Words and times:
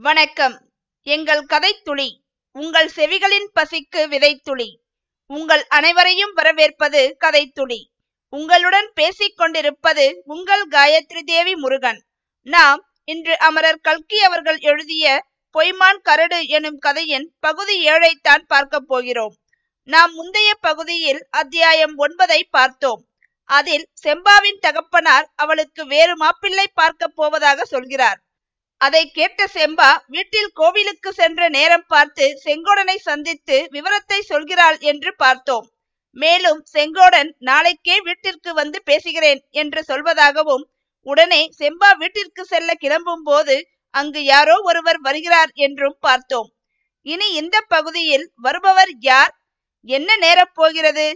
வணக்கம். 0.00 0.68
எங்கள் 1.02 1.44
கதைத்துளி 1.44 2.18
உங்கள் 2.52 2.90
செவிகளின் 2.96 3.46
பசிக்கு 3.60 3.96
விதைத்துளி. 3.96 4.76
உங்கள் 5.26 5.66
அனைவரையும் 5.66 6.32
வரவேற்பது 6.34 7.16
கதைத்துளி. 7.20 7.84
உங்களுடன் 8.28 8.90
பேசிக் 8.94 9.36
கொண்டிருப்பது 9.36 10.22
உங்கள் 10.24 10.68
காயத்ரி 10.68 11.22
தேவி 11.24 11.54
முருகன். 11.54 12.04
நாம் 12.42 12.88
இன்று 13.04 13.38
அமரர் 13.38 13.80
கல்கி 13.80 14.22
அவர்கள் 14.22 14.58
எழுதிய 14.58 15.26
பொய்மான் 15.58 16.00
கரடு 16.02 16.46
எனும் 16.46 16.78
கதையின் 16.78 17.34
பகுதி 17.40 17.86
ஏழைத்தான் 17.86 18.46
பார்க்க 18.46 18.80
போகிறோம். 18.80 19.34
நாம் 19.82 20.14
முந்தைய 20.14 20.54
பகுதியில் 20.54 21.26
அத்தியாயம் 21.30 21.98
ஒன்பதை 21.98 22.42
பார்த்தோம். 22.50 23.08
அதில் 23.44 23.88
செம்பாவின் 24.02 24.58
தகப்பனார் 24.60 25.32
அவளுக்கு 25.34 25.86
வேறு 25.86 26.16
மாப்பிள்ளை 26.16 26.68
பார்க்க 26.74 27.08
போவதாக 27.08 27.64
சொல்கிறார். 27.64 28.22
அதை 28.80 29.10
கேட்ட 29.10 29.44
செம்பா 29.54 29.88
வீட்டில் 30.06 30.50
கோவிலுக்கு 30.52 31.12
சென்ற 31.12 31.48
நேரம் 31.48 31.86
பார்த்து 31.86 32.40
செங்கோடனை 32.44 32.96
சந்தித்து 32.96 33.56
விவரத்தை 33.70 34.18
சொல்கிறாள் 34.28 34.78
என்று 34.80 35.14
பார்த்தோம். 35.16 35.66
மேலும் 36.12 36.60
செங்கோடன் 36.74 37.30
நாளைக்கே 37.38 37.96
வீட்டிற்கு 38.00 38.54
வந்து 38.54 38.82
பேசுகிறேன் 38.82 39.40
என்று 39.50 39.80
சொல்வதாகவும் 39.88 40.64
உடனே 41.02 41.42
செம்பா 41.58 41.90
வீட்டிற்கு 41.96 42.44
செல்ல 42.44 42.74
கிளம்பும் 42.74 43.22
போது 43.22 43.56
அங்கு 43.94 44.24
யாரோ 44.24 44.56
ஒருவர் 44.62 45.00
வருகிறார் 45.00 45.50
என்றும் 45.54 45.98
பார்த்தோம். 46.00 46.48
இனி 47.02 47.32
இந்த 47.32 47.56
பகுதியில் 47.60 48.26
வருபவர் 48.36 48.92
யார்? 49.00 49.32
என்ன 49.88 50.16
நேரப் 50.16 50.54
போகிறது? 50.54 51.06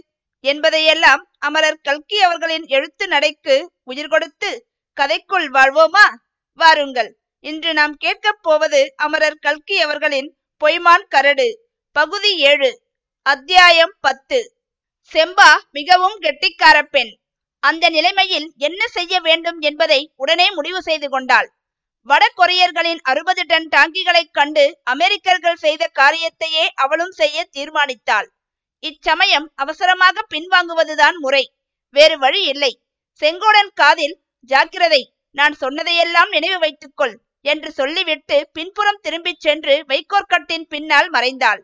என்பதையெல்லாம் 0.43 1.21
அமரர் 1.39 1.81
கல்கி 1.81 2.17
அவர்களின் 2.21 2.65
எழுத்து 2.67 3.07
நடைக்கு 3.07 3.55
உயிர் 3.83 4.07
கொடுத்து 4.07 4.51
கதைக்குள் 4.97 5.47
வாழ்வோமா? 5.49 6.05
வாருங்கள். 6.59 7.11
இன்று 7.43 7.73
நாம் 7.73 7.95
கேட்கப் 7.95 8.39
போவது 8.41 8.93
அமரர் 8.97 9.35
கல்கி 9.35 9.81
அவர்களின் 9.81 10.37
பொய்மான் 10.61 11.03
கரடு. 11.07 11.47
பகுதி 11.95 12.37
ஏழு. 12.37 12.69
அத்தியாயம் 13.25 13.93
பத்து. 14.01 14.57
செம்பா 15.11 15.49
மிகவும் 15.71 16.21
கெட்டிக்கார 16.21 16.81
பெண். 16.81 17.19
அந்த 17.59 17.89
நிலைமையில் 17.89 18.53
என்ன 18.57 18.87
செய்ய 18.87 19.19
வேண்டும் 19.19 19.59
என்பதை 19.59 20.13
உடனே 20.15 20.51
முடிவு 20.51 20.81
செய்து 20.81 21.09
கொண்டாள். 21.09 21.49
வட 22.07 22.31
கொரியர்களின் 22.37 23.01
அறுபது 23.01 23.43
டன் 23.45 23.67
டாங்கிகளைக் 23.75 24.31
கண்டு 24.31 24.79
அமெரிக்கர்கள் 24.83 25.55
செய்த 25.55 25.91
காரியத்தையே 25.93 26.65
அவளும் 26.75 27.11
செய்ய 27.11 27.47
தீர்மானித்தாள். 27.55 28.29
இச்சமயம் 28.83 29.51
அவசரமாக 29.55 30.25
பின்வாங்குவதுதான் 30.29 31.17
முறை. 31.19 31.53
வேறு 31.89 32.17
வழி 32.17 32.43
இல்லை. 32.45 32.81
செங்கோடன் 33.19 33.73
காதில் 33.73 34.17
ஜாக்கிரதை 34.39 35.13
நான் 35.31 35.53
சொன்னதையெல்லாம் 35.53 36.29
நினைவு 36.29 36.59
வைத்துக்கொள். 36.59 37.15
என்று 37.45 37.69
சொல்லிவிட்டு 37.71 38.37
பின்புறம் 38.53 38.99
திரும்பிச் 39.01 39.43
சென்று 39.45 39.75
வைக்கோற்கட்டின் 39.87 40.65
பின்னால் 40.67 41.09
மறைந்தாள். 41.11 41.61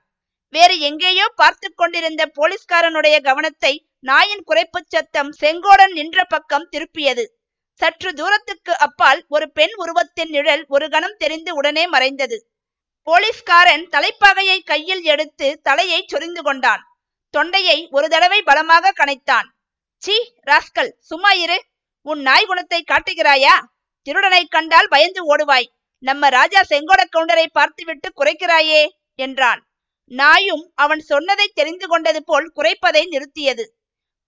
வேறு 0.54 0.76
எங்கேயோ 0.80 1.26
பார்த்து 1.36 1.68
கொண்டிருந்த 1.76 2.24
போலீஸ்காரனுடைய 2.38 3.16
கவனத்தை 3.22 3.74
நாயின் 4.00 4.44
குறைப்புச் 4.44 4.92
சத்தம் 4.94 5.32
செங்கோடன் 5.42 5.94
நின்ற 6.00 6.24
பக்கம் 6.24 6.70
திருப்பியது. 6.72 7.26
சற்று 7.82 8.10
தூரத்துக்கு 8.14 8.74
அப்பால் 8.78 9.20
ஒரு 9.28 9.46
பெண் 9.52 9.76
உருவத்தின் 9.78 10.30
நிழல் 10.30 10.64
ஒரு 10.68 10.86
கணம் 10.90 11.18
தெரிந்து 11.18 11.52
உடனே 11.56 11.84
மறைந்தது. 11.88 12.38
போலீஸ்காரன் 13.08 13.86
தலைப்பாகையை 13.92 14.58
கையில் 14.64 15.04
எடுத்து 15.04 15.48
தலையை 15.62 16.00
சொரிந்து 16.08 16.42
கொண்டான். 16.44 16.84
தொண்டையை 17.34 17.78
ஒரு 17.92 18.08
தடவை 18.10 18.40
பலமாக 18.42 18.94
கனைத்தான் 19.00 19.48
சி 20.04 20.16
ராஸ்கல் 20.48 20.92
சும்மா 21.00 21.32
இரு. 21.44 21.58
உன் 22.06 22.22
நாய் 22.22 22.46
குணத்தை 22.46 22.80
காட்டுகிறாயா? 22.84 23.56
திருடனை 24.08 24.44
கண்டால் 24.46 24.92
பயந்து 24.94 25.22
ஓடுவாய். 25.32 25.68
நம்ம 26.04 26.30
ராஜா 26.30 26.62
செங்கோட 26.70 27.02
கவுண்டரை 27.16 27.48
பார்த்துவிட்டு 27.58 28.10
குறைக்கிறாயே 28.20 28.82
என்றான். 29.16 29.62
நாயும் 30.12 30.64
அவன் 30.84 31.02
சொன்னதை 31.12 31.48
தெரிந்து 31.60 31.88
கொண்டது 31.88 32.20
போல் 32.24 32.48
குறைப்பதை 32.58 33.04
நிறுத்தியது. 33.14 33.66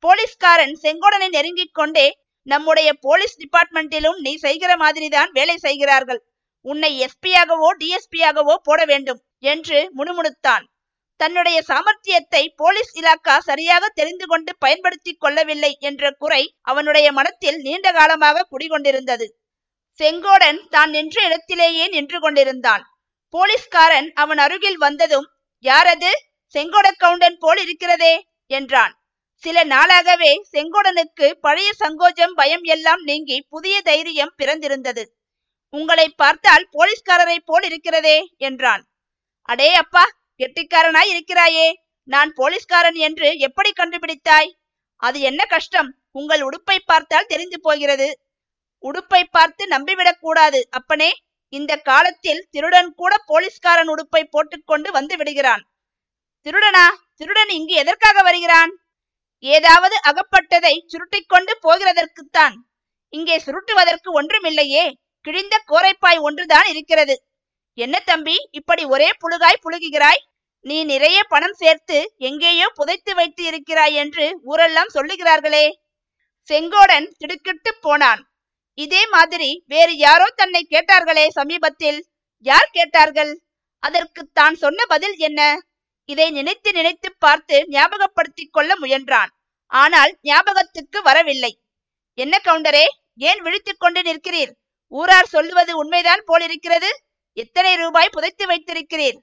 போலீஸ்காரன் 0.03 0.75
செங்கோடனை 0.83 1.29
நெருங்கிக் 1.29 1.77
கொண்டே 1.79 2.07
நம்முடைய 2.47 2.89
போலீஸ் 3.05 3.35
டிபார்ட்மெண்டிலும் 3.41 4.19
நீ 4.25 4.31
செய்கிற 4.35 4.71
மாதிரிதான் 4.77 5.31
வேலை 5.31 5.55
செய்கிறார்கள். 5.57 6.21
உன்னை 6.65 6.91
எஸ்பியாகவோ 7.05 7.69
டிஎஸ்பியாகவோ 7.81 8.55
போட 8.67 8.79
வேண்டும் 8.85 9.19
என்று 9.39 9.79
முணுமுணுத்தான். 9.97 10.63
தன்னுடைய 11.19 11.57
சாமர்த்தியத்தை 11.67 12.41
போலீஸ் 12.61 12.91
இலாக்கா 12.99 13.35
சரியாக 13.49 13.89
தெரிந்து 13.99 14.25
கொண்டு 14.25 14.51
பயன்படுத்தி 14.57 15.11
கொள்ளவில்லை 15.13 15.71
என்ற 15.79 16.11
குறை 16.23 16.43
அவனுடைய 16.61 17.07
மனத்தில் 17.11 17.59
நீண்ட 17.61 17.87
காலமாக 17.91 18.45
குடிகொண்டிருந்தது. 18.51 19.27
செங்கோடன் 20.01 20.59
தான் 20.69 20.89
நின்ற 20.89 21.15
இடத்திலேயே 21.27 21.85
நின்று 21.87 22.19
கொண்டிருந்தான். 22.19 22.83
போலீஸ்காரன் 23.33 24.07
அவன் 24.13 24.37
அருகில் 24.37 24.77
வந்ததும் 24.77 25.27
யாரது? 25.65 26.11
செங்கோட 26.55 26.87
கவுண்டன் 27.03 27.37
போல் 27.37 27.59
இருக்கிறதே 27.61 28.13
என்றான். 28.51 28.93
சில 29.43 29.57
நாளாகவே 29.63 30.31
செங்கோடனுக்கு 30.53 31.27
பழைய 31.41 31.69
சங்கோஜம் 31.83 32.33
பயம் 32.33 32.65
எல்லாம் 32.75 33.01
நீங்கி 33.01 33.37
புதிய 33.49 33.75
தைரியம் 33.81 34.33
பிறந்திருந்தது. 34.37 35.03
உங்களை 35.73 36.07
பார்த்தால் 36.21 36.65
போலீஸ்காரரை 36.71 37.37
போல் 37.45 37.63
இருக்கிறதே 37.63 38.17
என்றான். 38.37 38.83
அடே 39.49 39.69
அப்பா 39.73 40.03
கெட்டிக்காரனாய் 40.39 41.11
இருக்கிறாயே 41.13 41.67
நான் 42.07 42.29
போலீஸ்காரன் 42.33 42.99
என்று 43.07 43.27
எப்படி 43.39 43.71
கண்டுபிடித்தாய்? 43.71 44.49
அது 45.01 45.17
என்ன 45.19 45.41
கஷ்டம் 45.45 45.89
உங்கள் 46.11 46.41
உடுப்பை 46.41 46.77
பார்த்தால் 46.85 47.31
தெரிந்து 47.33 47.57
போகிறது 47.61 48.07
உடுப்பை 48.81 49.23
பார்த்து 49.23 49.67
நம்பிவிடக் 49.67 50.19
கூடாது. 50.19 50.67
அப்பனே 50.71 51.23
இந்த 51.49 51.75
காலத்தில் 51.75 52.47
திருடன் 52.51 52.93
கூட 52.95 53.17
போலீஸ்காரன் 53.25 53.87
உடுப்பை 53.87 54.23
போட்டுக்கொண்டு 54.23 54.91
வந்து 54.91 55.17
விடுகிறான். 55.17 55.63
திருடனா 56.43 56.85
திருடன் 57.15 57.49
இங்கு 57.49 57.73
எதற்காக 57.73 58.21
வருகிறான்? 58.21 58.71
ஏதாவது 59.39 59.99
அகப்பட்டதை 60.03 60.73
சுருட்டிக்கொண்டு 60.87 61.51
போகிறதற்குத்தான். 61.63 62.53
இங்கே 63.09 63.37
சுருட்டுவதற்கு 63.37 64.21
ஒன்றுமில்லையே 64.21 64.91
கிழிந்த 65.21 65.63
கோரைப்பாய் 65.67 66.19
ஒன்றுதான் 66.19 66.65
இருக்கிறது. 66.65 67.25
என்ன 67.73 67.99
தம்பி 67.99 68.47
இப்படி 68.51 68.85
ஒரே 68.85 69.09
புழுகாய் 69.09 69.63
புழுகுகிறாய்? 69.63 70.21
நீ 70.59 70.83
நிறைய 70.83 71.23
பணம் 71.23 71.53
சேர்த்து 71.53 72.13
எங்கேயோ 72.17 72.69
புதைத்து 72.69 73.15
வைத்து 73.15 73.43
இருக்கிறாய் 73.43 73.93
என்று 73.93 74.39
ஊரெல்லாம் 74.43 74.91
சொல்லுகிறார்களே. 74.93 75.71
செங்கோடன் 76.49 77.07
திடுக்கிட்டு 77.17 77.75
போனான். 77.81 78.30
இதே 78.73 79.07
மாதிரி 79.07 79.63
வேறு 79.67 79.97
யாரோ 79.97 80.33
தன்னை 80.35 80.67
கேட்டார்களே 80.69 81.27
சமீபத்தில். 81.27 82.07
யார் 82.37 82.69
கேட்டார்கள்? 82.71 83.41
அதற்கு 83.79 84.29
தான் 84.33 84.55
சொன்ன 84.55 84.85
பதில் 84.85 85.17
என்ன? 85.17 85.59
இதை 86.05 86.29
நினைத்து 86.29 86.71
நினைத்து 86.71 87.15
பார்த்து 87.17 87.65
ஞாபகப்படுத்திக் 87.69 88.51
கொள்ள 88.51 88.75
முயன்றான். 88.75 89.31
ஆனால் 89.65 90.17
ஞாபகத்துக்கு 90.21 91.01
வரவில்லை. 91.01 91.61
என்ன 92.13 92.39
கவுண்டரே 92.43 92.85
ஏன் 93.15 93.41
விழித்துக் 93.41 93.79
கொண்டு 93.79 94.01
நிற்கிறீர்? 94.01 94.51
ஊரார் 94.87 95.25
சொல்லுவது 95.25 95.77
உண்மைதான் 95.77 96.23
போலிருக்கிறது. 96.25 96.89
எத்தனை 97.33 97.75
ரூபாய் 97.75 98.09
புதைத்து 98.09 98.45
வைத்திருக்கிறீர்? 98.47 99.17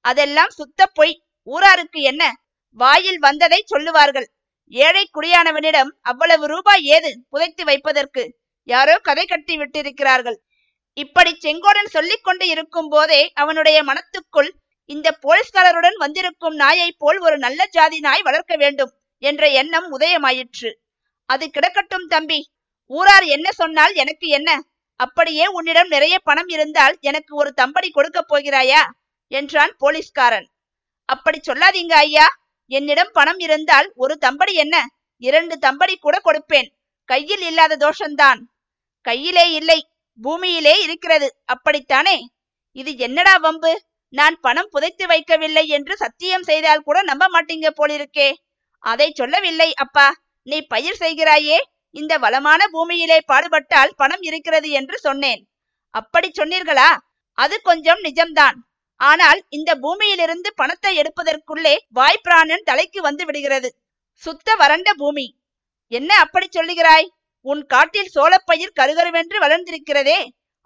அதெல்லாம் 0.00 0.48
சுத்த 0.48 0.86
பொய். 0.86 1.22
ஊராருக்கு 1.44 2.00
என்ன? 2.00 2.34
வாயில் 2.70 3.18
வந்ததை 3.18 3.62
சொல்லுவார்கள். 3.66 4.32
ஏழை 4.66 5.10
குடியானவனிடம் 5.12 5.90
அவ்வளவு 6.00 6.46
ரூபாய் 6.46 6.84
ஏது 6.84 7.24
புதைத்து 7.30 7.64
வைப்பதற்கு? 7.64 8.39
யாரோ 8.64 8.98
கதை 8.98 9.24
கட்டி 9.24 9.56
விட்டிருக்கிறார்கள். 9.56 10.36
இப்படி 10.92 11.38
செங்கோடன் 11.42 11.86
சொல்லிக் 11.86 12.24
கொண்டு 12.24 12.48
இருக்கும் 12.48 12.88
போதே 12.88 13.32
அவனுடைய 13.34 13.84
மனத்துக்குள் 13.84 14.50
இந்த 14.84 15.18
போலீஸ்காரருடன் 15.22 15.94
வந்திருக்கும் 15.94 16.54
நாயை 16.54 16.92
போல் 16.92 17.18
ஒரு 17.18 17.38
நல்ல 17.38 17.66
ஜாதி 17.66 18.00
நாய் 18.00 18.22
வளர்க்க 18.22 18.56
வேண்டும் 18.56 18.92
என்ற 19.18 19.48
எண்ணம் 19.48 19.98
உதயமாயிற்று. 19.98 20.74
அது 21.26 21.50
கிடக்கட்டும் 21.50 22.06
தம்பி. 22.06 22.52
ஊரார் 22.86 23.24
என்ன 23.24 23.52
சொன்னால் 23.52 23.94
எனக்கு 23.94 24.26
என்ன? 24.28 24.62
அப்படியே 24.96 25.46
உன்னிடம் 25.46 25.88
நிறைய 25.88 26.18
பணம் 26.18 26.48
இருந்தால் 26.48 26.96
எனக்கு 27.00 27.36
ஒரு 27.36 27.52
தம்படி 27.52 27.90
கொடுக்க 27.90 28.24
போகிறாயா? 28.28 28.80
என்றான் 29.28 29.76
போலீஸ்காரன். 29.78 30.50
அப்படி 31.04 31.40
சொல்லாதீங்க 31.46 31.92
ஐயா. 31.92 32.26
என்னிடம் 32.66 33.10
பணம் 33.12 33.38
இருந்தால் 33.38 33.92
ஒரு 33.94 34.18
தம்படி 34.18 34.54
என்ன? 34.54 34.86
இரண்டு 35.16 35.58
தம்படி 35.58 35.96
கூட 35.96 36.20
கொடுப்பேன். 36.24 36.68
கையில் 37.04 37.40
இல்லாத 37.40 37.76
தோஷந்தான் 37.76 38.40
கையிலே 39.02 39.50
இல்லை 39.50 39.88
பூமியிலே 40.22 40.80
இருக்கிறது. 40.82 41.28
அப்படித்தானே? 41.44 42.16
இது 42.72 42.96
என்னடா 42.96 43.36
வம்பு? 43.36 43.72
நான் 44.08 44.40
பணம் 44.40 44.68
புதைத்து 44.70 45.06
வைக்கவில்லை 45.06 45.66
என்று 45.66 45.96
சத்தியம் 45.96 46.42
செய்தால் 46.42 46.82
கூட 46.82 47.02
நம்ப 47.02 47.24
மாட்டீங்க 47.28 47.68
போலிருக்கே. 47.74 48.34
அதை 48.78 49.12
சொல்லவில்லை 49.14 49.74
அப்பா. 49.74 50.14
நீ 50.42 50.62
பயிர் 50.62 51.00
செய்கிறாயே. 51.00 51.58
இந்த 51.90 52.18
வளமான 52.18 52.66
பூமியிலே 52.68 53.18
பாடுபட்டால் 53.26 53.94
பணம் 53.96 54.22
இருக்கிறது 54.22 54.70
என்று 54.70 54.98
சொன்னேன். 54.98 55.40
அப்படி 55.94 56.28
சொன்னீர்களா? 56.34 56.90
அது 57.38 57.62
கொஞ்சம் 57.62 58.02
நிஜம்தான். 58.02 58.56
ஆனால் 58.96 59.40
இந்த 59.48 59.74
பூமியிலிருந்து 59.74 60.54
பணத்தை 60.54 60.92
எடுப்பதற்குள்ளே 60.98 61.74
வாய்ப்பிராணன் 61.94 62.64
தலைக்கு 62.64 63.00
வந்து 63.02 63.24
விடுகிறது. 63.24 63.70
சுத்த 64.14 64.54
வறண்ட 64.54 64.94
பூமி. 64.94 65.26
என்ன 65.92 66.14
அப்படி 66.14 66.48
சொல்லுகிறாய்? 66.52 67.08
உன் 67.46 67.62
காட்டில் 67.66 68.12
சோளப்பயிர் 68.14 68.76
கருகருவென்று 68.80 69.38
வளர்ந்திருக்கிறதே. 69.38 70.18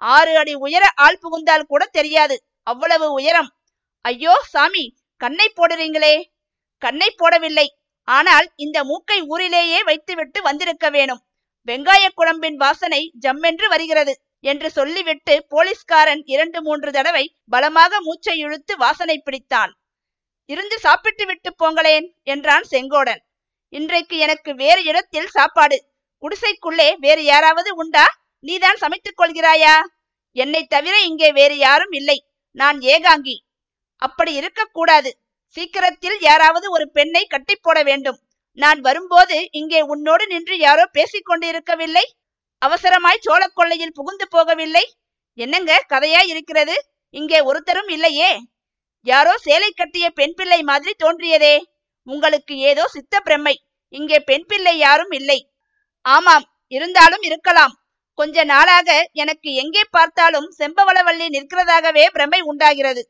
ஆறு 0.03 0.33
அடி 0.37 0.55
உயர 0.55 0.85
ஆள் 0.95 1.21
புகுந்தால் 1.21 1.69
கூட 1.69 1.83
தெரியாது. 1.87 2.37
அவ்வளவு 2.63 3.07
உயரம். 3.13 3.51
ஐயோ 4.05 4.35
சாமி 4.53 4.85
கண்ணை 5.21 5.47
போடுறீங்களே. 5.51 6.15
கண்ணை 6.83 7.09
போடவில்லை. 7.17 7.67
ஆனால் 8.09 8.47
இந்த 8.57 8.79
மூக்கை 8.85 9.19
ஊரிலேயே 9.23 9.79
வைத்துவிட்டு 9.83 10.39
வந்திருக்க 10.43 10.87
வேணும். 10.91 11.23
வெங்காய 11.69 12.05
குழம்பின் 12.15 12.57
வாசனை 12.57 13.03
ஜம்மென்று 13.21 13.67
வருகிறது 13.69 14.15
என்று 14.45 14.69
சொல்லிவிட்டு 14.71 15.35
போலீஸ்காரன் 15.49 16.23
இரண்டு 16.25 16.59
மூன்று 16.63 16.91
தடவை 16.91 17.25
பலமாக 17.49 18.01
மூச்சை 18.01 18.35
இழுத்து 18.39 18.77
வாசனை 18.77 19.17
பிடித்தான். 19.19 19.73
இருந்து 20.51 20.77
சாப்பிட்டு 20.79 21.25
விட்டு 21.27 21.51
போங்களேன் 21.63 22.07
என்றான் 22.23 22.67
செங்கோடன். 22.71 23.23
இன்றைக்கு 23.73 24.17
எனக்கு 24.19 24.51
வேறு 24.55 24.85
இடத்தில் 24.85 25.27
சாப்பாடு. 25.27 25.79
குடிசைக்குள்ளே 26.25 26.97
வேறு 26.99 27.25
யாராவது 27.25 27.75
உண்டா? 27.75 28.05
நீதான் 28.39 28.79
சமைத்துக் 28.81 29.21
கொள்கிறாயா? 29.23 29.81
என்னை 30.33 30.65
தவிர 30.65 31.01
இங்கே 31.01 31.33
வேறு 31.33 31.57
யாரும் 31.57 31.91
இல்லை. 31.91 32.27
நான் 32.51 32.79
ஏகாங்கி. 32.79 33.37
அப்படி 33.97 34.33
இருக்கக்கூடாது. 34.33 35.19
சீக்கிரத்தில் 35.49 36.21
யாராவது 36.21 36.71
ஒரு 36.71 36.91
பெண்ணை 36.91 37.27
கட்டி 37.27 37.55
போட 37.57 37.83
வேண்டும். 37.83 38.19
நான் 38.53 38.81
வரும்போது 38.81 39.49
இங்கே 39.51 39.81
உன்னோடு 39.81 40.27
நின்று 40.27 40.59
யாரோ 40.59 40.87
பேசிக் 40.87 41.27
கொண்டிருக்கவில்லை? 41.27 42.15
அவசரமாய் 42.63 43.17
சோழ 43.21 43.47
கொள்ளையில் 43.47 43.93
புகுந்து 43.93 44.29
போகவில்லை? 44.31 44.83
என்னங்க 45.33 45.87
கதையா 45.89 46.21
இருக்கிறது? 46.27 46.87
இங்கே 47.11 47.41
ஒருத்தரும் 47.41 47.89
இல்லையே? 47.89 48.39
யாரோ 49.01 49.39
சேலை 49.39 49.71
கட்டிய 49.71 50.11
பெண் 50.11 50.35
பிள்ளை 50.35 50.63
மாதிரி 50.63 50.95
தோன்றியதே. 51.05 51.63
உங்களுக்கு 52.03 52.57
ஏதோ 52.57 52.89
சித்த 52.89 53.21
பிரம்மை. 53.25 53.55
இங்கே 53.89 54.19
பெண் 54.21 54.47
பிள்ளை 54.47 54.79
யாரும் 54.79 55.11
இல்லை. 55.11 55.54
ஆமாம் 56.05 56.45
இருந்தாலும் 56.69 57.25
இருக்கலாம். 57.29 57.75
கொஞ்ச 58.19 58.45
நாளாக 58.45 58.89
எனக்கு 59.13 59.55
எங்கே 59.63 59.83
பார்த்தாலும் 59.91 60.49
செம்பவளவள்ளி 60.59 61.27
நிற்கிறதாகவே 61.37 62.05
பிரமை 62.07 62.41
உண்டாகிறது. 62.41 63.03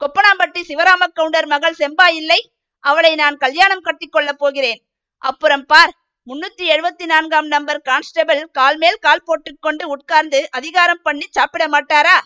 கொப்பனாம்பட்டி 0.00 0.60
சிவராம 0.70 1.02
கவுண்டர் 1.18 1.46
மகள் 1.46 1.78
செம்பா 1.80 2.06
இல்லை 2.20 2.40
அவளை 2.84 3.14
நான் 3.14 3.36
கல்யாணம் 3.36 3.80
கட்டி 3.80 4.06
கொள்ளப் 4.06 4.38
போகிறேன். 4.38 4.80
அப்புறம் 5.22 5.64
பார் 5.66 5.92
முன்னூத்தி 6.26 6.64
எழுபத்தி 6.74 7.04
நான்காம் 7.04 7.46
நம்பர் 7.46 7.80
கான்ஸ்டபிள் 7.82 8.42
கால் 8.52 8.78
மேல் 8.78 9.02
கால் 9.06 9.24
போட்டுக்கொண்டு 9.24 9.84
உட்கார்ந்து 9.94 10.40
அதிகாரம் 10.50 11.02
பண்ணி 11.02 11.26
சாப்பிட 11.30 11.64
மாட்டாரா? 11.68 12.16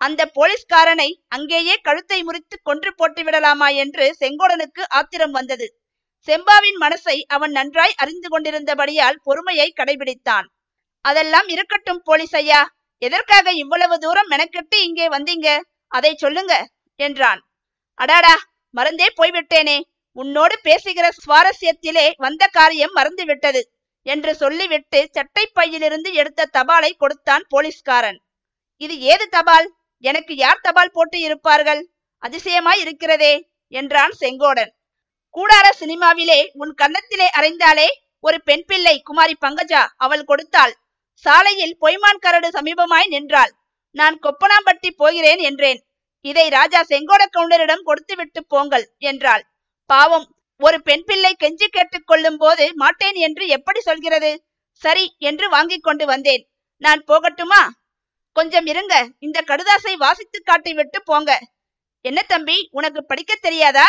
அந்த 0.00 0.22
போலீஸ்காரனை 0.36 1.08
அங்கேயே 1.28 1.74
கழுத்தை 1.82 2.18
முறித்து 2.22 2.56
கொன்று 2.62 2.90
போட்டு 2.94 3.22
விடலாமா 3.24 3.68
என்று 3.82 4.06
செங்கோடனுக்கு 4.20 4.82
ஆத்திரம் 4.88 5.30
வந்தது. 5.30 5.66
செம்பாவின் 6.28 6.78
மனசை 6.80 7.16
அவன் 7.26 7.50
நன்றாய் 7.50 7.94
அறிந்து 7.96 8.28
கொண்டிருந்தபடியால் 8.28 9.18
பொறுமையை 9.22 9.68
கடைபிடித்தான். 9.76 10.46
அதெல்லாம் 11.04 11.48
இருக்கட்டும் 11.48 12.02
போலீஸ் 12.04 12.34
ஐயா 12.34 12.60
எதற்காக 13.02 13.52
இவ்வளவு 13.52 13.98
தூரம் 13.98 14.28
மெனக்கெட்டு 14.30 14.76
இங்கே 14.88 15.06
வந்தீங்க? 15.08 15.48
அதை 15.88 16.12
சொல்லுங்க 16.14 16.54
என்றான். 17.00 17.40
அடாடா 17.94 18.34
மறந்தே 18.74 19.08
போய்விட்டேனே. 19.16 19.78
உன்னோடு 20.16 20.54
பேசுகிற 20.62 21.06
சுவாரஸ்யத்திலே 21.18 22.06
வந்த 22.16 22.46
காரியம் 22.46 22.92
மறந்து 22.92 23.24
விட்டது 23.24 23.62
என்று 24.06 24.34
சொல்லிவிட்டு 24.34 25.00
சட்டை 25.10 25.44
பையிலிருந்து 25.52 26.10
எடுத்த 26.12 26.50
தபாலை 26.52 26.90
கொடுத்தான் 26.96 27.44
போலீஸ்காரன். 27.48 28.18
இது 28.76 28.94
ஏது 29.12 29.26
தபால்? 29.28 29.68
எனக்கு 30.04 30.36
யார் 30.36 30.62
தபால் 30.62 30.92
போட்டு 30.92 31.18
இருப்பார்கள்? 31.20 31.82
அதிசயமாய் 32.22 32.80
இருக்கிறதே 32.80 33.34
என்றான் 33.72 34.14
செங்கோடன். 34.20 34.72
கூடார 35.36 35.66
சினிமாவிலே 35.80 36.40
உன் 36.52 36.72
கன்னத்திலே 36.82 37.26
அறைந்தாலே 37.38 37.88
ஒரு 38.20 38.38
பெண் 38.42 38.64
பிள்ளை 38.66 38.94
குமாரி 39.00 39.34
பங்கஜா 39.40 39.82
அவள் 39.96 40.24
கொடுத்தாள். 40.24 40.74
சாலையில் 41.24 41.76
பொய்மான் 41.80 42.20
கரடு 42.20 42.48
சமீபமாய் 42.50 43.08
நின்றாள். 43.08 43.52
நான் 43.90 44.16
கொப்பனாம்பட்டி 44.18 44.90
போகிறேன் 44.96 45.38
என்றேன். 45.38 45.80
இதை 46.24 46.48
ராஜா 46.48 46.80
செங்கோட 46.82 47.22
கவுண்டரிடம் 47.32 47.82
கொடுத்து 47.82 48.14
விட்டு 48.16 48.40
போங்கள் 48.46 48.84
என்றாள். 48.98 49.42
பாவம் 49.90 50.26
ஒரு 50.60 50.78
பெண் 50.82 51.04
பிள்ளை 51.04 51.32
கெஞ்சி 51.42 51.66
கேட்டுக் 51.70 52.06
கொள்ளும் 52.06 52.36
போது 52.36 52.64
மாட்டேன் 52.74 53.18
என்று 53.26 53.44
எப்படி 53.46 53.80
சொல்கிறது? 53.80 54.30
சரி 54.82 55.04
என்று 55.18 55.46
வாங்கி 55.48 55.78
கொண்டு 55.78 56.04
வந்தேன். 56.06 56.44
நான் 56.82 57.02
போகட்டுமா? 57.08 57.62
கொஞ்சம் 58.36 58.66
இருங்க 58.66 58.94
இந்த 59.18 59.38
கடுதாசை 59.46 59.94
வாசித்து 59.96 60.38
காட்டி 60.42 60.72
விட்டு 60.72 60.98
போங்க. 61.02 61.30
என்ன 62.04 62.20
தம்பி 62.22 62.56
உனக்கு 62.70 63.00
படிக்க 63.04 63.32
தெரியாதா? 63.40 63.88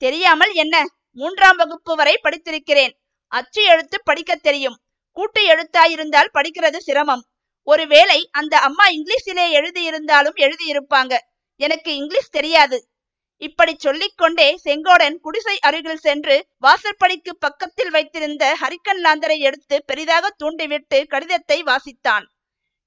தெரியாமல் 0.00 0.52
என்ன? 0.54 0.76
மூன்றாம் 1.12 1.56
வகுப்பு 1.56 1.96
வரை 1.96 2.14
படித்திருக்கிறேன். 2.22 2.92
அச்சு 3.28 3.62
எழுத்து 3.62 4.00
படிக்க 4.04 4.34
தெரியும். 4.34 4.76
கூட்டு 5.12 5.40
எழுத்தாயிருந்தால் 5.48 6.30
படிக்கிறது 6.34 6.76
சிரமம். 6.76 7.24
ஒருவேளை 7.62 8.28
அந்த 8.32 8.58
அம்மா 8.58 8.84
இங்கிலீஷிலே 8.88 9.46
எழுதியிருந்தாலும் 9.58 10.36
எழுதியிருப்பாங்க. 10.36 11.16
எனக்கு 11.56 11.94
இங்கிலீஷ் 11.94 12.30
தெரியாது. 12.30 12.78
இப்படி 13.36 13.74
சொல்லிக்கொண்டே 13.78 14.58
செங்கோடன் 14.64 15.18
குடிசை 15.18 15.58
அருகில் 15.58 16.04
சென்று 16.06 16.36
வாசற்படிக்கு 16.58 17.36
பக்கத்தில் 17.38 17.90
வைத்திருந்த 17.90 18.56
ஹரிக்கன் 18.60 19.02
லாந்தரை 19.02 19.38
எடுத்து 19.38 19.84
பெரிதாக 19.84 20.30
தூண்டிவிட்டு 20.30 21.06
கடிதத்தை 21.06 21.62
வாசித்தான். 21.62 22.24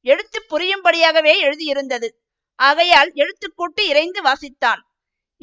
எழுத்து 0.05 0.45
புரியும்படியாகவே 0.49 1.35
எழுதியிருந்தது. 1.43 2.09
ஆகையால் 2.55 3.11
எழுத்து 3.13 3.53
கூட்டி 3.53 3.87
இறைந்து 3.87 4.21
வாசித்தான். 4.23 4.81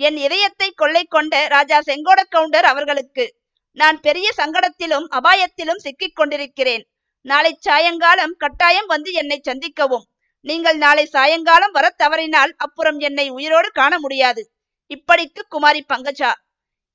என் 0.06 0.16
இதயத்தை 0.16 0.70
கொள்ளை 0.70 1.04
கொண்ட 1.04 1.46
ராஜா 1.46 1.78
செங்கோட 1.80 2.20
கவுண்டர் 2.28 2.64
அவர்களுக்கு 2.64 3.38
நான் 3.72 4.00
பெரிய 4.00 4.28
சங்கடத்திலும் 4.36 5.06
அபாயத்திலும் 5.18 5.82
சிக்கிக் 5.84 6.16
கொண்டிருக்கிறேன். 6.16 6.84
நாளை 7.20 7.58
சாயங்காலம் 7.60 8.34
கட்டாயம் 8.36 8.86
வந்து 8.86 9.12
என்னை 9.12 9.40
சந்திக்கவும். 9.48 10.06
நீங்கள் 10.40 10.76
நாளை 10.76 11.04
சாயங்காலம் 11.06 11.70
வர 11.70 11.86
தவறினால் 11.90 12.54
அப்புறம் 12.56 12.98
என்னை 12.98 13.28
உயிரோடு 13.28 13.70
காண 13.70 13.98
முடியாது. 13.98 14.42
இப்படிக்கு 14.90 15.42
குமாரி 15.48 15.84
பங்கஜா. 15.92 16.30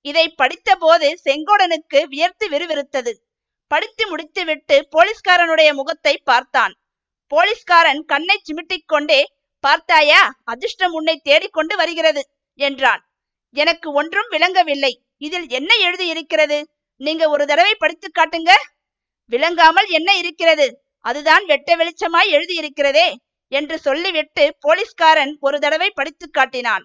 இதை 0.01 0.25
படித்த 0.29 0.75
போது 0.75 1.07
செங்கோடனுக்கு 1.25 2.01
வியர்த்து 2.03 2.49
விறுவிறுத்தது. 2.49 3.13
படித்து 3.67 4.03
முடித்துவிட்டு 4.07 4.75
போலீஸ்காரனுடைய 4.91 5.69
முகத்தை 5.73 6.15
பார்த்தான். 6.17 6.73
போலீஸ்காரன் 7.27 8.01
கண்ணை 8.05 8.41
சிமிட்டிக் 8.47 8.91
கொண்டே 8.93 9.21
பார்த்தாயா? 9.59 10.23
அதிர்ஷ்டம் 10.43 10.91
உன்னை 10.91 11.15
தேடிக்கொண்டு 11.23 11.75
வருகிறது. 11.75 12.23
என்றான். 12.55 13.01
எனக்கு 13.55 13.93
ஒன்றும் 13.93 14.29
விளங்கவில்லை. 14.29 14.93
இதில் 15.17 15.47
என்ன 15.49 15.75
எழுதி 15.75 16.07
இருக்கிறது 16.07 16.57
நீங்க 17.01 17.29
ஒரு 17.29 17.45
தடவை 17.45 17.75
படித்து 17.75 18.07
காட்டுங்க. 18.11 18.51
விளங்காமல் 19.25 19.87
என்ன 19.87 20.17
இருக்கிறது? 20.17 20.83
அதுதான் 20.99 21.45
வெட்ட 21.45 21.75
வெளிச்சமாய் 21.75 22.33
எழுதியிருக்கிறதே 22.33 23.13
என்று 23.47 23.79
சொல்லிவிட்டு 23.79 24.55
போலீஸ்காரன் 24.59 25.37
ஒரு 25.39 25.59
தடவை 25.59 25.89
படித்து 25.89 26.29
காட்டினான். 26.29 26.83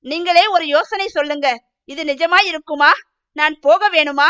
நீங்களே 0.00 0.46
ஒரு 0.46 0.66
யோசனை 0.66 1.08
சொல்லுங்க. 1.08 1.48
இது 1.84 2.04
நிஜமாய் 2.04 2.46
இருக்குமா? 2.46 2.92
நான் 3.32 3.56
போக 3.60 3.88
வேணுமா? 3.90 4.28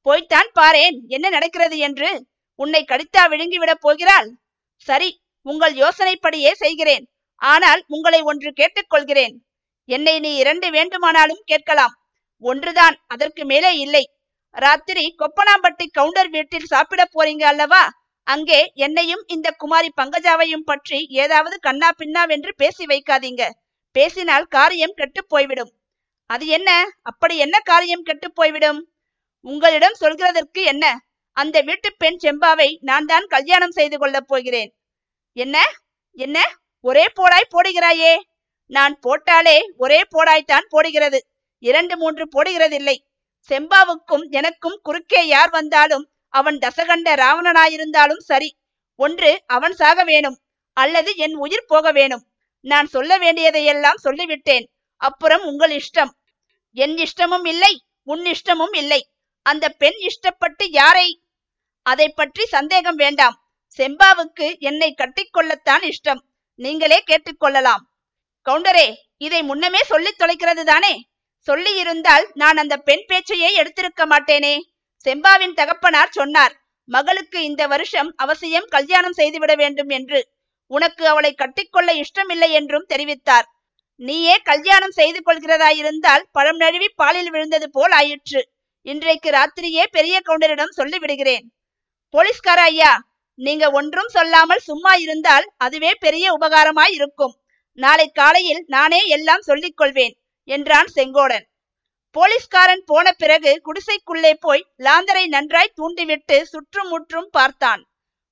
போய்த்தான் 0.00 0.50
பாரேன். 0.60 0.96
என்ன 1.06 1.28
நடக்கிறது 1.28 1.78
என்று? 1.78 2.26
உன்னை 2.54 2.84
கடித்தா 2.88 3.22
விழுங்கிவிடப் 3.28 3.80
போகிறாள்? 3.80 4.28
சரி 4.76 5.22
உங்கள் 5.46 5.74
யோசனைப்படியே 5.74 6.52
செய்கிறேன். 6.52 7.04
ஆனால் 7.34 7.84
உங்களை 7.86 8.20
ஒன்று 8.20 8.52
கேட்டுக்கொள்கிறேன் 8.56 9.34
என்னை 9.88 10.14
நீ 10.18 10.30
இரண்டு 10.36 10.70
வேண்டுமானாலும் 10.70 11.42
கேட்கலாம். 11.46 11.94
ஒன்றுதான் 12.42 12.96
அதற்கு 13.06 13.44
மேலே 13.44 13.70
இல்லை. 13.78 14.04
ராத்திரி 14.54 15.04
கொப்பனாம்பட்டி 15.18 15.86
கவுண்டர் 15.90 16.30
வீட்டில் 16.30 16.70
சாப்பிட 16.72 17.02
போறீங்க 17.04 17.42
அல்லவா? 17.42 17.82
அங்கே 18.26 18.72
என்னையும் 18.74 19.24
இந்த 19.26 19.50
குமாரி 19.50 19.88
பங்கஜாவையும் 20.00 20.66
பற்றி 20.66 20.98
ஏதாவது 21.22 21.56
கண்ணா 21.58 21.88
பின்னாவென்று 21.98 22.50
பேசி 22.56 22.84
வைக்காதீங்க. 22.86 23.42
பேசினால் 23.96 24.46
காரியம் 24.46 24.94
கெட்டு 24.94 25.20
போய்விடும். 25.26 25.72
அது 26.30 26.46
என்ன? 26.46 26.70
அப்படி 27.02 27.34
என்ன 27.36 27.56
காரியம் 27.60 28.02
கெட்டு 28.02 28.28
போய்விடும்? 28.32 28.80
உங்களிடம் 29.44 30.00
சொல்கிறதற்கு 30.00 30.62
என்ன? 30.62 30.84
அந்த 31.36 31.60
வீட்டு 31.60 31.88
பெண் 31.98 32.18
செம்பாவை 32.24 32.68
நான் 32.80 33.04
தான் 33.04 33.26
கல்யாணம் 33.26 33.70
செய்து 33.70 33.98
கொள்ளப் 33.98 34.28
போகிறேன். 34.28 34.70
என்ன? 35.36 35.56
என்ன? 36.18 36.38
ஒரே 36.80 37.04
போடாய் 37.14 37.52
போடுகிறாயே! 37.54 38.14
நான் 38.66 38.98
போட்டாலே 39.06 39.56
ஒரே 39.76 40.00
போடாய்த்தான் 40.10 40.66
போடுகிறது. 40.68 41.18
இரண்டு 41.58 41.96
மூன்று 41.96 42.24
போடுகிறதில்லை. 42.26 42.96
செம்பாவுக்கும் 43.48 44.24
எனக்கும் 44.30 44.80
குறுக்கே 44.82 45.26
யார் 45.26 45.50
வந்தாலும் 45.50 46.10
அவன் 46.28 46.58
தசகண்ட 46.58 47.08
ராவணனாயிருந்தாலும் 47.14 48.22
சரி 48.30 48.56
ஒன்று 48.96 49.42
அவன் 49.46 49.72
சாக 49.72 50.04
வேணும் 50.04 50.38
அல்லது 50.72 51.16
என் 51.16 51.34
உயிர் 51.34 51.64
போக 51.66 51.92
வேணும். 51.92 52.26
நான் 52.60 52.86
சொல்ல 52.86 53.18
வேண்டியதையெல்லாம் 53.18 54.02
சொல்லிவிட்டேன். 54.04 54.64
அப்புறம் 54.96 55.44
உங்கள் 55.44 55.70
இஷ்டம். 55.70 56.12
என் 56.72 56.96
இஷ்டமும் 56.96 57.44
இல்லை 57.44 57.84
உன் 58.02 58.24
இஷ்டமும் 58.24 58.72
இல்லை. 58.72 59.10
அந்த 59.42 59.68
பெண் 59.68 59.98
இஷ்டப்பட்டு 60.00 60.64
யாரை? 60.70 61.22
அதை 61.82 62.08
பற்றி 62.08 62.44
சந்தேகம் 62.46 62.94
வேண்டாம். 62.94 63.52
செம்பாவுக்கு 63.78 64.58
என்னை 64.58 64.94
கட்டிக்கொள்ளத்தான் 64.98 65.90
இஷ்டம். 65.90 66.22
நீங்களே 66.54 67.04
கேட்டுக்கொள்ளலாம் 67.06 67.84
கவுண்டரே 68.46 68.86
இதை 69.16 69.42
முன்னமே 69.42 69.80
சொல்லித் 69.82 70.20
தொலைக்கிறது 70.20 70.62
தானே 70.64 70.94
சொல்லி 71.48 71.72
இருந்தால் 71.76 72.24
நான் 72.34 72.56
அந்த 72.56 72.74
பெண் 72.76 73.04
பேச்சையே 73.08 73.48
எடுத்திருக்க 73.60 74.02
மாட்டேனே. 74.12 74.54
செம்பாவின் 75.06 75.54
தகப்பனார் 75.54 76.10
சொன்னார் 76.10 76.54
மகளுக்கு 76.88 77.38
இந்த 77.44 77.62
வருஷம் 77.66 78.10
அவசியம் 78.16 78.66
கல்யாணம் 78.68 79.12
செய்துவிட 79.12 79.54
வேண்டும் 79.54 79.88
என்று. 79.88 80.20
உனக்கு 80.70 81.04
அவளை 81.08 81.32
கட்டிக்கொள்ள 81.34 81.90
இஷ்டமில்லை 81.92 82.50
என்றும் 82.50 82.88
தெரிவித்தார். 82.88 83.46
நீயே 84.00 84.36
கல்யாணம் 84.42 84.90
செய்து 84.90 85.20
கொள்கிறதாயிருந்தால் 85.20 86.24
பழம் 86.32 86.56
நழுவி 86.56 86.88
பாலில் 86.96 87.30
விழுந்தது 87.30 87.70
போல் 87.70 87.90
ஆயிற்று. 87.90 88.40
இன்றைக்கு 88.86 89.30
ராத்திரியே 89.30 89.84
பெரிய 89.90 90.16
கவுண்டரிடம் 90.24 90.76
சொல்லிவிடுகிறேன். 90.76 91.44
போலீஸ்கார 92.14 92.60
ஐயா 92.62 92.92
நீங்க 93.38 93.70
ஒன்றும் 93.70 94.08
சொல்லாமல் 94.08 94.58
சும்மா 94.58 94.92
இருந்தால் 94.94 95.46
அதுவே 95.56 95.92
பெரிய 96.00 96.26
உபகாரமாய் 96.38 96.92
இருக்கும் 96.92 97.34
நாளை 97.78 98.06
காலையில் 98.10 98.62
நானே 98.66 99.00
எல்லாம் 99.06 99.40
சொல்லிக் 99.40 99.76
கொள்வேன் 99.76 100.14
என்றான் 100.48 100.90
செங்கோடன். 100.94 101.44
போலீஸ்காரன் 102.16 102.82
போன 102.86 103.06
பிறகு 103.12 103.52
குடிசைக்குள்ளே 103.64 104.32
போய் 104.40 104.62
லாந்தரை 104.82 105.24
நன்றாய் 105.26 105.74
தூண்டிவிட்டு 105.74 106.36
சுற்றும் 106.46 106.88
முற்றும் 106.88 107.28
பார்த்தான். 107.30 107.82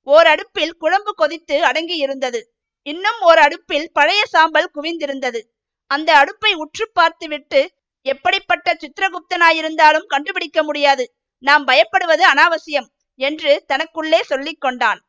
ஓர் 0.07 0.27
அடுப்பில் 0.27 0.77
குழம்பு 0.77 1.13
கொதித்து 1.15 1.57
அடங்கி 1.65 1.97
இருந்தது 1.97 2.41
இன்னும் 2.87 3.21
ஓர் 3.21 3.39
அடுப்பில் 3.39 3.89
பழைய 3.93 4.23
சாம்பல் 4.27 4.73
குவிந்திருந்தது. 4.75 5.41
அந்த 5.91 6.11
அடுப்பை 6.17 6.53
உற்று 6.55 6.85
பார்த்துவிட்டு 6.93 7.61
எப்படிப்பட்ட 8.07 8.69
சித்திரகுப்தனாயிருந்தாலும் 8.75 10.07
கண்டுபிடிக்க 10.07 10.63
முடியாது 10.63 11.05
நாம் 11.45 11.65
பயப்படுவது 11.67 12.25
அனாவசியம் 12.33 12.89
என்று 13.21 13.53
தனக்குள்ளே 13.69 14.21
சொல்லிக் 14.23 14.61
கொண்டான் 14.61 15.01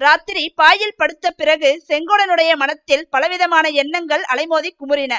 ராத்திரி 0.00 0.50
பாயில் 0.50 0.96
படுத்த 0.96 1.30
பிறகு 1.30 1.84
செங்கோடனுடைய 1.88 2.56
மனத்தில் 2.56 3.08
பலவிதமான 3.10 3.68
எண்ணங்கள் 3.68 4.22
அலைமோதி 4.22 4.70
குமுறின. 4.78 5.18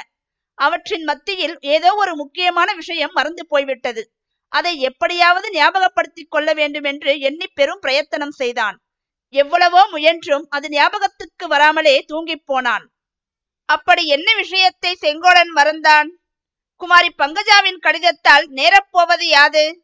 அவற்றின் 0.54 1.04
மத்தியில் 1.04 1.58
ஏதோ 1.60 1.96
ஒரு 1.96 2.16
முக்கியமான 2.16 2.74
விஷயம் 2.74 3.12
மறந்து 3.14 3.48
போய்விட்டது. 3.48 4.14
அதை 4.48 4.80
எப்படியாவது 4.80 5.50
ஞாபகப்படுத்திக் 5.52 6.30
கொள்ள 6.30 6.54
வேண்டும் 6.54 6.84
என்று 6.84 7.20
எண்ணி 7.20 7.48
பெரும் 7.48 7.80
பிரயத்தனம் 7.80 8.32
செய்தான். 8.32 8.78
எவ்வளவோ 9.30 9.88
முயன்றும் 9.92 10.46
அது 10.50 10.70
ஞாபகத்துக்கு 10.70 11.48
வராமலே 11.48 12.02
தூங்கிப் 12.02 12.46
போனான். 12.46 12.86
அப்படி 13.66 14.08
என்ன 14.08 14.36
விஷயத்தை 14.36 14.98
செங்கோடன் 15.02 15.52
மறந்தான்? 15.56 16.10
குமாரி 16.76 17.10
பங்கஜாவின் 17.18 17.82
கடிதத்தால் 17.82 18.46
நேரப்போவது 18.52 19.26
யாது? 19.28 19.84